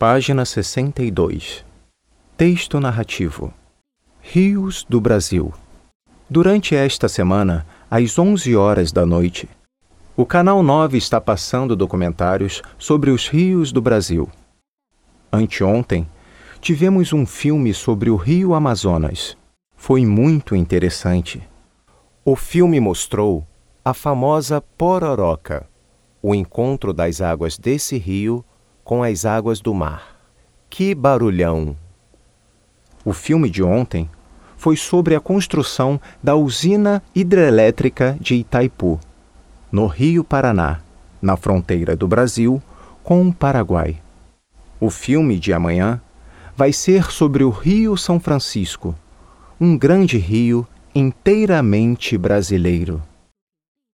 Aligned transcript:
Página 0.00 0.46
62. 0.46 1.62
Texto 2.34 2.80
narrativo. 2.80 3.52
Rios 4.22 4.82
do 4.88 4.98
Brasil. 4.98 5.52
Durante 6.26 6.74
esta 6.74 7.06
semana, 7.06 7.66
às 7.90 8.18
11 8.18 8.56
horas 8.56 8.92
da 8.92 9.04
noite, 9.04 9.46
o 10.16 10.24
Canal 10.24 10.62
9 10.62 10.96
está 10.96 11.20
passando 11.20 11.76
documentários 11.76 12.62
sobre 12.78 13.10
os 13.10 13.28
rios 13.28 13.72
do 13.72 13.82
Brasil. 13.82 14.26
Anteontem, 15.30 16.08
tivemos 16.62 17.12
um 17.12 17.26
filme 17.26 17.74
sobre 17.74 18.08
o 18.08 18.16
Rio 18.16 18.54
Amazonas. 18.54 19.36
Foi 19.76 20.06
muito 20.06 20.56
interessante. 20.56 21.46
O 22.24 22.34
filme 22.34 22.80
mostrou 22.80 23.46
a 23.84 23.92
famosa 23.92 24.62
Pororoca, 24.62 25.68
o 26.22 26.34
encontro 26.34 26.94
das 26.94 27.20
águas 27.20 27.58
desse 27.58 27.98
rio 27.98 28.42
com 28.90 29.04
as 29.04 29.24
águas 29.24 29.60
do 29.60 29.72
mar. 29.72 30.16
Que 30.68 30.96
barulhão! 30.96 31.76
O 33.04 33.12
filme 33.12 33.48
de 33.48 33.62
ontem 33.62 34.10
foi 34.56 34.76
sobre 34.76 35.14
a 35.14 35.20
construção 35.20 36.00
da 36.20 36.34
usina 36.34 37.00
hidrelétrica 37.14 38.18
de 38.20 38.34
Itaipu, 38.34 38.98
no 39.70 39.86
Rio 39.86 40.24
Paraná, 40.24 40.80
na 41.22 41.36
fronteira 41.36 41.94
do 41.94 42.08
Brasil 42.08 42.60
com 43.04 43.28
o 43.28 43.32
Paraguai. 43.32 43.96
O 44.80 44.90
filme 44.90 45.38
de 45.38 45.52
amanhã 45.52 46.00
vai 46.56 46.72
ser 46.72 47.12
sobre 47.12 47.44
o 47.44 47.50
Rio 47.50 47.96
São 47.96 48.18
Francisco, 48.18 48.92
um 49.60 49.78
grande 49.78 50.18
rio 50.18 50.66
inteiramente 50.92 52.18
brasileiro. 52.18 53.00